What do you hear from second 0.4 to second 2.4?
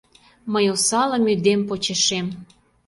Мый осалым ӱдем почешем.